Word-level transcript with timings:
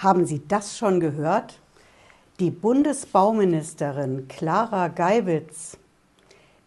Haben 0.00 0.24
Sie 0.24 0.40
das 0.48 0.78
schon 0.78 0.98
gehört? 0.98 1.60
Die 2.38 2.50
Bundesbauministerin 2.50 4.28
Clara 4.28 4.88
Geiwitz 4.88 5.76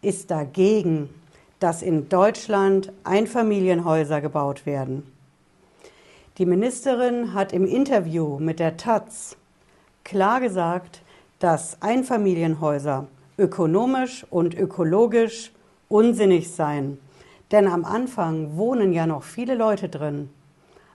ist 0.02 0.30
dagegen, 0.30 1.10
dass 1.58 1.82
in 1.82 2.08
Deutschland 2.08 2.92
Einfamilienhäuser 3.02 4.20
gebaut 4.20 4.66
werden. 4.66 5.12
Die 6.38 6.46
Ministerin 6.46 7.34
hat 7.34 7.52
im 7.52 7.66
Interview 7.66 8.38
mit 8.38 8.60
der 8.60 8.76
Taz 8.76 9.36
klar 10.04 10.38
gesagt, 10.40 11.02
dass 11.40 11.82
Einfamilienhäuser 11.82 13.08
ökonomisch 13.36 14.24
und 14.30 14.54
ökologisch 14.54 15.50
unsinnig 15.88 16.52
seien. 16.52 16.98
Denn 17.50 17.66
am 17.66 17.84
Anfang 17.84 18.56
wohnen 18.56 18.92
ja 18.92 19.08
noch 19.08 19.24
viele 19.24 19.56
Leute 19.56 19.88
drin, 19.88 20.30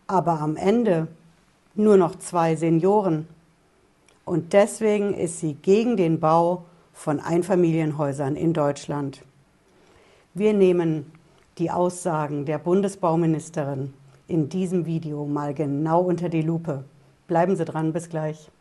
aber 0.07 0.39
am 0.39 0.55
Ende 0.55 1.09
nur 1.79 1.97
noch 1.97 2.15
zwei 2.19 2.55
Senioren. 2.55 3.27
Und 4.25 4.53
deswegen 4.53 5.13
ist 5.13 5.39
sie 5.39 5.53
gegen 5.55 5.97
den 5.97 6.19
Bau 6.19 6.65
von 6.93 7.19
Einfamilienhäusern 7.19 8.35
in 8.35 8.53
Deutschland. 8.53 9.23
Wir 10.33 10.53
nehmen 10.53 11.11
die 11.57 11.71
Aussagen 11.71 12.45
der 12.45 12.59
Bundesbauministerin 12.59 13.93
in 14.27 14.49
diesem 14.49 14.85
Video 14.85 15.25
mal 15.25 15.53
genau 15.53 16.01
unter 16.01 16.29
die 16.29 16.43
Lupe. 16.43 16.83
Bleiben 17.27 17.55
Sie 17.55 17.65
dran, 17.65 17.93
bis 17.93 18.09
gleich. 18.09 18.51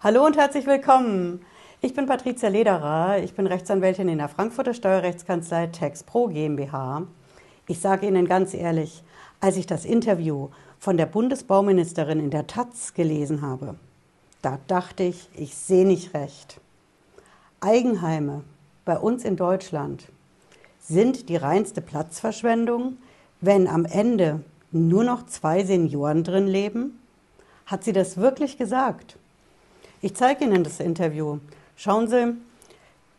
Hallo 0.00 0.24
und 0.24 0.36
herzlich 0.36 0.66
willkommen. 0.66 1.40
Ich 1.82 1.92
bin 1.92 2.06
Patricia 2.06 2.48
Lederer, 2.48 3.22
ich 3.22 3.34
bin 3.34 3.46
Rechtsanwältin 3.46 4.08
in 4.08 4.16
der 4.16 4.30
Frankfurter 4.30 4.72
Steuerrechtskanzlei 4.72 5.66
TaxPro 5.66 6.28
GmbH. 6.28 7.06
Ich 7.68 7.80
sage 7.80 8.06
Ihnen 8.06 8.26
ganz 8.26 8.54
ehrlich, 8.54 9.04
als 9.40 9.58
ich 9.58 9.66
das 9.66 9.84
Interview 9.84 10.48
von 10.78 10.96
der 10.96 11.04
Bundesbauministerin 11.04 12.18
in 12.18 12.30
der 12.30 12.46
Taz 12.46 12.94
gelesen 12.94 13.42
habe, 13.42 13.74
da 14.40 14.58
dachte 14.68 15.02
ich, 15.02 15.28
ich 15.34 15.54
sehe 15.54 15.86
nicht 15.86 16.14
recht. 16.14 16.60
Eigenheime 17.60 18.42
bei 18.86 18.98
uns 18.98 19.26
in 19.26 19.36
Deutschland 19.36 20.06
sind 20.80 21.28
die 21.28 21.36
reinste 21.36 21.82
Platzverschwendung, 21.82 22.96
wenn 23.42 23.68
am 23.68 23.84
Ende 23.84 24.40
nur 24.72 25.04
noch 25.04 25.26
zwei 25.26 25.62
Senioren 25.62 26.24
drin 26.24 26.46
leben? 26.46 26.98
Hat 27.66 27.84
sie 27.84 27.92
das 27.92 28.16
wirklich 28.16 28.56
gesagt? 28.56 29.18
Ich 30.00 30.14
zeige 30.14 30.44
Ihnen 30.44 30.64
das 30.64 30.80
Interview. 30.80 31.38
Schauen 31.78 32.08
Sie, 32.08 32.34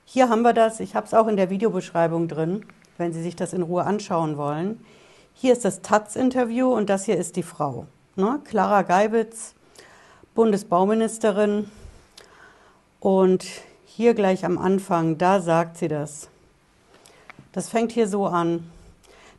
hier 0.04 0.30
haben 0.30 0.42
wir 0.42 0.54
das. 0.54 0.80
Ich 0.80 0.96
habe 0.96 1.06
es 1.06 1.14
auch 1.14 1.28
in 1.28 1.38
der 1.38 1.52
Videobeschreibung 1.52 2.28
drin, 2.28 2.66
wenn 2.98 3.14
Sie 3.14 3.22
sich 3.22 3.36
das 3.36 3.54
in 3.54 3.62
Ruhe 3.62 3.84
anschauen 3.84 4.36
wollen. 4.36 4.84
Hier 5.36 5.54
ist 5.54 5.64
das 5.64 5.84
Taz-Interview 5.84 6.74
und 6.74 6.90
das 6.90 7.06
hier 7.06 7.18
ist 7.18 7.36
die 7.36 7.44
Frau. 7.44 7.86
Ne? 8.16 8.40
Clara 8.46 8.82
Geibitz, 8.82 9.54
Bundesbauministerin. 10.34 11.70
Und 13.00 13.46
hier 13.86 14.16
gleich 14.16 14.44
am 14.44 14.58
Anfang, 14.58 15.20
da 15.20 15.40
sagt 15.40 15.78
sie 15.78 15.88
das. 15.88 16.28
Das 17.52 17.70
fängt 17.70 17.92
hier 17.92 18.08
so 18.08 18.26
an. 18.26 18.68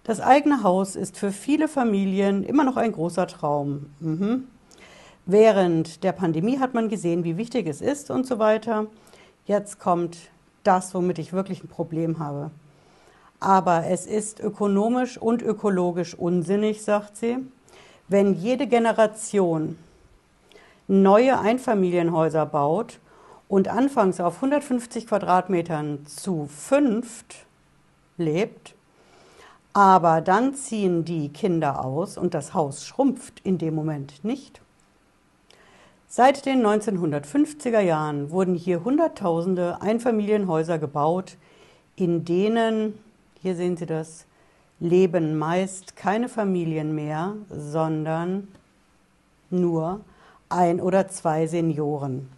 Das 0.04 0.20
eigene 0.20 0.62
Haus 0.62 0.94
ist 0.94 1.16
für 1.16 1.32
viele 1.32 1.66
Familien 1.66 2.44
immer 2.44 2.62
noch 2.62 2.76
ein 2.76 2.92
großer 2.92 3.26
Traum. 3.26 3.86
Mhm. 3.98 4.44
Während 5.26 6.04
der 6.04 6.12
Pandemie 6.12 6.60
hat 6.60 6.72
man 6.72 6.88
gesehen, 6.88 7.24
wie 7.24 7.36
wichtig 7.36 7.66
es 7.66 7.80
ist 7.80 8.12
und 8.12 8.26
so 8.26 8.38
weiter. 8.38 8.86
Jetzt 9.48 9.78
kommt 9.78 10.18
das, 10.62 10.94
womit 10.94 11.18
ich 11.18 11.32
wirklich 11.32 11.64
ein 11.64 11.68
Problem 11.68 12.18
habe. 12.18 12.50
Aber 13.40 13.86
es 13.86 14.04
ist 14.04 14.40
ökonomisch 14.40 15.16
und 15.16 15.40
ökologisch 15.40 16.14
unsinnig, 16.14 16.82
sagt 16.82 17.16
sie, 17.16 17.38
wenn 18.08 18.34
jede 18.34 18.66
Generation 18.66 19.78
neue 20.86 21.38
Einfamilienhäuser 21.38 22.44
baut 22.44 22.98
und 23.48 23.68
anfangs 23.68 24.20
auf 24.20 24.36
150 24.36 25.06
Quadratmetern 25.06 26.04
zu 26.04 26.46
fünft 26.46 27.46
lebt, 28.18 28.74
aber 29.72 30.20
dann 30.20 30.54
ziehen 30.56 31.06
die 31.06 31.30
Kinder 31.30 31.82
aus 31.86 32.18
und 32.18 32.34
das 32.34 32.52
Haus 32.52 32.84
schrumpft 32.84 33.40
in 33.44 33.56
dem 33.56 33.74
Moment 33.74 34.24
nicht. 34.24 34.60
Seit 36.10 36.46
den 36.46 36.66
1950er 36.66 37.80
Jahren 37.80 38.30
wurden 38.30 38.54
hier 38.54 38.82
Hunderttausende 38.82 39.82
Einfamilienhäuser 39.82 40.78
gebaut, 40.78 41.36
in 41.96 42.24
denen, 42.24 42.98
hier 43.42 43.54
sehen 43.54 43.76
Sie 43.76 43.84
das, 43.84 44.24
leben 44.80 45.36
meist 45.36 45.96
keine 45.96 46.30
Familien 46.30 46.94
mehr, 46.94 47.34
sondern 47.50 48.48
nur 49.50 50.00
ein 50.48 50.80
oder 50.80 51.08
zwei 51.08 51.46
Senioren. 51.46 52.30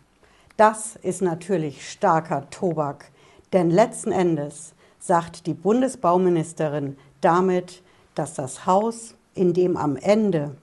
Das 0.56 0.96
ist 0.96 1.22
natürlich 1.22 1.88
starker 1.88 2.50
Tobak, 2.50 3.12
denn 3.52 3.70
letzten 3.70 4.10
Endes 4.10 4.74
sagt 4.98 5.46
die 5.46 5.54
Bundesbauministerin 5.54 6.96
damit, 7.20 7.84
dass 8.16 8.34
das 8.34 8.66
Haus, 8.66 9.14
in 9.36 9.54
dem 9.54 9.76
am 9.76 9.94
Ende 9.94 10.56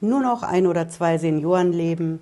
nur 0.00 0.20
noch 0.20 0.42
ein 0.42 0.66
oder 0.66 0.88
zwei 0.88 1.18
Senioren 1.18 1.72
leben, 1.72 2.20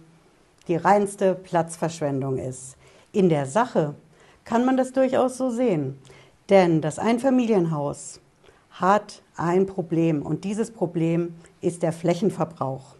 die 0.68 0.76
reinste 0.76 1.34
Platzverschwendung 1.34 2.38
ist. 2.38 2.76
In 3.12 3.28
der 3.28 3.46
Sache 3.46 3.94
kann 4.44 4.64
man 4.64 4.76
das 4.76 4.92
durchaus 4.92 5.36
so 5.36 5.50
sehen, 5.50 5.98
denn 6.48 6.80
das 6.80 6.98
Einfamilienhaus 6.98 8.20
hat 8.70 9.22
ein 9.36 9.66
Problem 9.66 10.22
und 10.22 10.44
dieses 10.44 10.70
Problem 10.70 11.34
ist 11.60 11.82
der 11.82 11.92
Flächenverbrauch. 11.92 12.94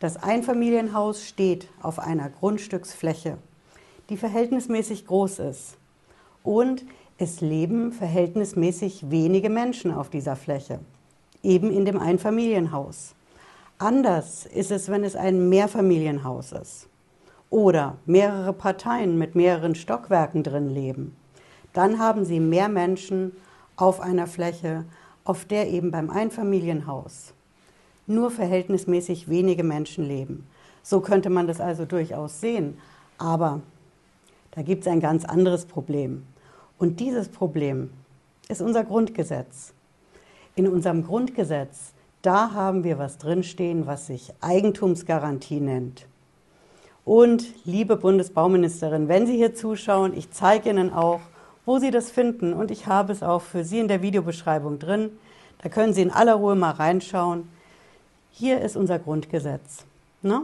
Das 0.00 0.22
Einfamilienhaus 0.22 1.24
steht 1.24 1.68
auf 1.80 1.98
einer 1.98 2.28
Grundstücksfläche, 2.28 3.38
die 4.08 4.16
verhältnismäßig 4.16 5.06
groß 5.06 5.38
ist 5.40 5.76
und 6.42 6.84
es 7.18 7.40
leben 7.40 7.92
verhältnismäßig 7.92 9.10
wenige 9.10 9.48
Menschen 9.48 9.92
auf 9.92 10.10
dieser 10.10 10.34
Fläche, 10.34 10.80
eben 11.42 11.70
in 11.70 11.84
dem 11.84 12.00
Einfamilienhaus. 12.00 13.14
Anders 13.82 14.46
ist 14.46 14.70
es, 14.70 14.88
wenn 14.90 15.02
es 15.02 15.16
ein 15.16 15.48
Mehrfamilienhaus 15.48 16.52
ist 16.52 16.86
oder 17.50 17.96
mehrere 18.06 18.52
Parteien 18.52 19.18
mit 19.18 19.34
mehreren 19.34 19.74
Stockwerken 19.74 20.44
drin 20.44 20.70
leben. 20.72 21.16
Dann 21.72 21.98
haben 21.98 22.24
Sie 22.24 22.38
mehr 22.38 22.68
Menschen 22.68 23.32
auf 23.74 24.00
einer 24.00 24.28
Fläche, 24.28 24.84
auf 25.24 25.46
der 25.46 25.68
eben 25.68 25.90
beim 25.90 26.10
Einfamilienhaus 26.10 27.34
nur 28.06 28.30
verhältnismäßig 28.30 29.28
wenige 29.28 29.64
Menschen 29.64 30.04
leben. 30.04 30.46
So 30.84 31.00
könnte 31.00 31.28
man 31.28 31.48
das 31.48 31.60
also 31.60 31.84
durchaus 31.84 32.40
sehen. 32.40 32.78
Aber 33.18 33.62
da 34.52 34.62
gibt 34.62 34.82
es 34.82 34.92
ein 34.92 35.00
ganz 35.00 35.24
anderes 35.24 35.66
Problem. 35.66 36.22
Und 36.78 37.00
dieses 37.00 37.28
Problem 37.28 37.90
ist 38.48 38.62
unser 38.62 38.84
Grundgesetz. 38.84 39.74
In 40.54 40.68
unserem 40.68 41.04
Grundgesetz 41.04 41.94
da 42.22 42.52
haben 42.52 42.84
wir 42.84 42.98
was 42.98 43.18
drinstehen, 43.18 43.86
was 43.86 44.06
sich 44.06 44.32
Eigentumsgarantie 44.40 45.60
nennt. 45.60 46.06
Und 47.04 47.44
liebe 47.64 47.96
Bundesbauministerin, 47.96 49.08
wenn 49.08 49.26
Sie 49.26 49.36
hier 49.36 49.54
zuschauen, 49.54 50.16
ich 50.16 50.30
zeige 50.30 50.70
Ihnen 50.70 50.92
auch, 50.92 51.20
wo 51.66 51.78
Sie 51.78 51.90
das 51.90 52.10
finden. 52.10 52.52
Und 52.52 52.70
ich 52.70 52.86
habe 52.86 53.12
es 53.12 53.22
auch 53.22 53.42
für 53.42 53.64
Sie 53.64 53.80
in 53.80 53.88
der 53.88 54.02
Videobeschreibung 54.02 54.78
drin. 54.78 55.10
Da 55.62 55.68
können 55.68 55.94
Sie 55.94 56.02
in 56.02 56.12
aller 56.12 56.34
Ruhe 56.34 56.54
mal 56.54 56.70
reinschauen. 56.70 57.48
Hier 58.30 58.60
ist 58.60 58.76
unser 58.76 59.00
Grundgesetz. 59.00 59.84
Ne? 60.22 60.42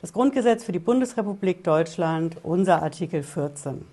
Das 0.00 0.12
Grundgesetz 0.12 0.64
für 0.64 0.72
die 0.72 0.78
Bundesrepublik 0.78 1.64
Deutschland, 1.64 2.36
unser 2.44 2.82
Artikel 2.82 3.22
14. 3.22 3.84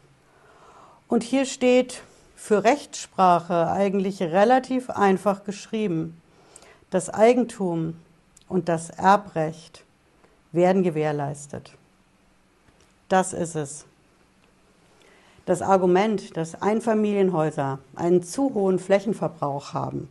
Und 1.08 1.24
hier 1.24 1.46
steht 1.46 2.04
für 2.36 2.64
Rechtssprache 2.64 3.70
eigentlich 3.72 4.22
relativ 4.22 4.90
einfach 4.92 5.44
geschrieben. 5.44 6.19
Das 6.90 7.10
Eigentum 7.10 7.96
und 8.48 8.68
das 8.68 8.90
Erbrecht 8.90 9.84
werden 10.52 10.82
gewährleistet. 10.82 11.74
Das 13.10 13.34
ist 13.34 13.56
es. 13.56 13.86
Das 15.46 15.62
Argument, 15.62 16.36
dass 16.36 16.60
Einfamilienhäuser 16.62 17.80
einen 17.96 18.24
zu 18.24 18.56
hohen 18.56 18.80
Flächenverbrauch 18.80 19.74
haben 19.74 20.08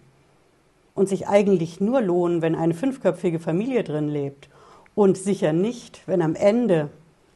und 0.95 1.09
sich 1.09 1.27
eigentlich 1.27 1.81
nur 1.81 2.01
lohnen, 2.01 2.43
wenn 2.43 2.55
eine 2.55 2.75
fünfköpfige 2.75 3.41
Familie 3.41 3.83
drin 3.83 4.09
lebt 4.09 4.49
und 4.95 5.17
sicher 5.17 5.53
nicht, 5.53 6.03
wenn 6.07 6.23
am 6.23 6.37
Ende 6.37 6.91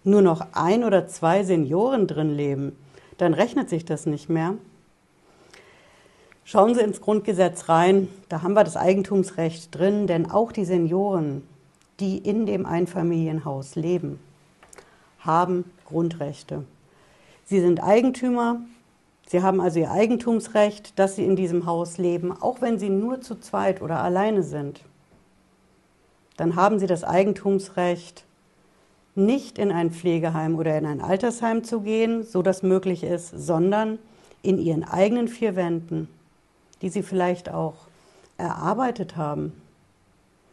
nur 0.05 0.23
noch 0.23 0.47
ein 0.53 0.85
oder 0.85 1.09
zwei 1.09 1.43
Senioren 1.43 2.07
drin 2.07 2.35
leben, 2.35 2.77
dann 3.19 3.35
rechnet 3.35 3.69
sich 3.69 3.85
das 3.85 4.07
nicht 4.07 4.29
mehr. 4.29 4.55
Schauen 6.45 6.75
Sie 6.75 6.81
ins 6.81 7.01
Grundgesetz 7.01 7.69
rein, 7.69 8.09
da 8.29 8.43
haben 8.43 8.55
wir 8.55 8.65
das 8.65 8.77
Eigentumsrecht 8.77 9.75
drin, 9.75 10.07
denn 10.07 10.31
auch 10.31 10.51
die 10.51 10.65
Senioren, 10.65 11.47
die 12.01 12.19
in 12.19 12.47
dem 12.47 12.67
Einfamilienhaus 12.67 13.77
leben, 13.77 14.19
haben 15.21 15.65
Grundrechte. 15.87 16.65
Sie 17.45 17.61
sind 17.61 17.83
Eigentümer, 17.83 18.61
Sie 19.27 19.41
haben 19.41 19.61
also 19.61 19.79
Ihr 19.79 19.91
Eigentumsrecht, 19.91 20.99
dass 20.99 21.17
Sie 21.17 21.25
in 21.25 21.37
diesem 21.37 21.65
Haus 21.65 21.97
leben, 21.97 22.33
auch 22.33 22.61
wenn 22.61 22.79
Sie 22.79 22.91
nur 22.91 23.21
zu 23.21 23.39
zweit 23.39 23.81
oder 23.81 24.03
alleine 24.03 24.43
sind. 24.43 24.83
Dann 26.37 26.57
haben 26.57 26.79
Sie 26.81 26.87
das 26.87 27.05
Eigentumsrecht, 27.05 28.25
nicht 29.15 29.59
in 29.59 29.71
ein 29.71 29.91
Pflegeheim 29.91 30.59
oder 30.59 30.77
in 30.77 30.87
ein 30.87 31.01
Altersheim 31.01 31.65
zu 31.65 31.81
gehen, 31.83 32.25
so 32.25 32.43
das 32.43 32.63
möglich 32.63 33.05
ist, 33.05 33.31
sondern 33.31 33.99
in 34.43 34.59
Ihren 34.59 34.85
eigenen 34.85 35.29
vier 35.29 35.55
Wänden, 35.55 36.09
die 36.83 36.91
Sie 36.91 37.03
vielleicht 37.03 37.49
auch 37.51 37.75
erarbeitet 38.37 39.17
haben, 39.17 39.53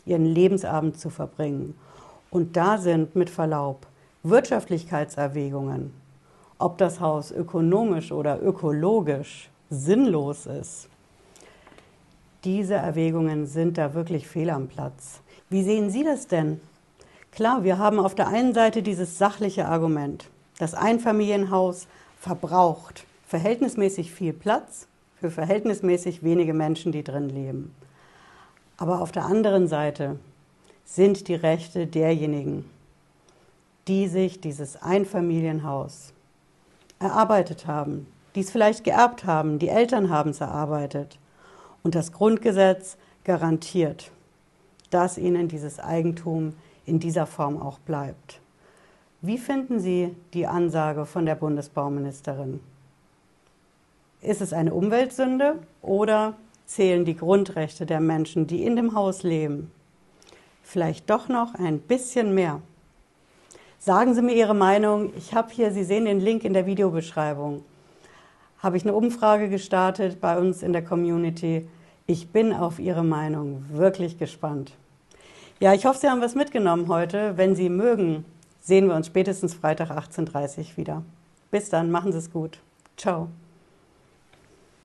Ihren 0.06 0.26
Lebensabend 0.26 1.00
zu 1.00 1.10
verbringen. 1.10 1.76
Und 2.32 2.56
da 2.56 2.78
sind 2.78 3.16
mit 3.16 3.30
Verlaub 3.30 3.86
Wirtschaftlichkeitserwägungen, 4.24 5.94
ob 6.58 6.78
das 6.78 7.00
Haus 7.00 7.32
ökonomisch 7.32 8.12
oder 8.12 8.42
ökologisch 8.42 9.50
sinnlos 9.70 10.46
ist. 10.46 10.88
Diese 12.44 12.76
Erwägungen 12.76 13.46
sind 13.48 13.78
da 13.78 13.94
wirklich 13.94 14.28
fehl 14.28 14.50
am 14.50 14.68
Platz. 14.68 15.22
Wie 15.50 15.64
sehen 15.64 15.90
Sie 15.90 16.04
das 16.04 16.28
denn? 16.28 16.62
Klar, 17.32 17.64
wir 17.64 17.78
haben 17.78 18.00
auf 18.00 18.16
der 18.16 18.28
einen 18.28 18.54
Seite 18.54 18.82
dieses 18.82 19.18
sachliche 19.18 19.68
Argument. 19.68 20.30
Das 20.58 20.74
Einfamilienhaus 20.74 21.88
verbraucht 22.20 23.06
verhältnismäßig 23.28 24.12
viel 24.12 24.34
Platz 24.34 24.88
für 25.20 25.32
verhältnismäßig 25.32 26.24
wenige 26.24 26.54
Menschen, 26.54 26.92
die 26.92 27.04
drin 27.04 27.30
leben. 27.30 27.76
Aber 28.78 29.02
auf 29.02 29.12
der 29.12 29.26
anderen 29.26 29.68
Seite 29.68 30.18
sind 30.86 31.28
die 31.28 31.36
Rechte 31.36 31.88
derjenigen, 31.88 32.66
die 33.88 34.08
sich 34.08 34.40
dieses 34.40 34.82
Einfamilienhaus 34.82 36.14
erarbeitet 37.00 37.68
haben, 37.68 38.08
die 38.36 38.42
es 38.42 38.52
vielleicht 38.52 38.84
geerbt 38.84 39.26
haben, 39.26 39.60
die 39.60 39.70
Eltern 39.70 40.10
haben 40.10 40.30
es 40.30 40.42
erarbeitet. 40.42 41.20
Und 41.84 41.96
das 41.96 42.12
Grundgesetz 42.12 42.98
garantiert, 43.24 44.12
dass 44.90 45.18
ihnen 45.18 45.48
dieses 45.48 45.80
Eigentum 45.80 46.54
in 46.86 47.00
dieser 47.00 47.26
Form 47.26 47.62
auch 47.62 47.80
bleibt. 47.80 48.40
Wie 49.22 49.38
finden 49.38 49.80
Sie 49.80 50.16
die 50.34 50.48
Ansage 50.48 51.06
von 51.06 51.26
der 51.26 51.36
Bundesbauministerin? 51.36 52.62
Ist 54.22 54.42
es 54.42 54.52
eine 54.52 54.74
Umweltsünde 54.74 55.56
oder 55.82 56.36
zählen 56.66 57.06
die 57.06 57.16
Grundrechte 57.16 57.86
der 57.86 58.02
Menschen, 58.02 58.48
die 58.48 58.66
in 58.66 58.76
dem 58.76 58.94
Haus 58.94 59.24
leben? 59.24 59.72
Vielleicht 60.62 61.10
doch 61.10 61.30
noch 61.30 61.56
ein 61.56 61.80
bisschen 61.80 62.36
mehr. 62.36 62.62
Sagen 63.80 64.14
Sie 64.14 64.22
mir 64.22 64.34
Ihre 64.34 64.54
Meinung. 64.54 65.12
Ich 65.18 65.34
habe 65.34 65.52
hier, 65.52 65.72
Sie 65.72 65.86
sehen 65.86 66.06
den 66.06 66.20
Link 66.20 66.44
in 66.44 66.54
der 66.54 66.66
Videobeschreibung, 66.66 67.64
habe 68.60 68.76
ich 68.76 68.84
eine 68.84 68.94
Umfrage 68.94 69.48
gestartet 69.48 70.20
bei 70.20 70.38
uns 70.38 70.64
in 70.64 70.74
der 70.74 70.84
Community. 70.84 71.68
Ich 72.06 72.28
bin 72.28 72.52
auf 72.52 72.78
Ihre 72.78 73.06
Meinung 73.06 73.64
wirklich 73.72 74.18
gespannt. 74.18 74.74
Ja, 75.62 75.74
ich 75.74 75.86
hoffe, 75.86 76.00
Sie 76.00 76.10
haben 76.10 76.22
was 76.22 76.36
mitgenommen 76.36 76.90
heute. 76.90 77.38
Wenn 77.38 77.56
Sie 77.56 77.70
mögen, 77.70 78.26
sehen 78.60 78.88
wir 78.88 78.96
uns 78.96 79.08
spätestens 79.08 79.54
Freitag 79.54 79.92
18.30 79.92 80.60
Uhr 80.60 80.66
wieder. 80.78 81.04
Bis 81.52 81.70
dann, 81.70 81.90
machen 81.90 82.12
Sie 82.12 82.18
es 82.18 82.32
gut. 82.32 82.60
Ciao. 82.98 83.30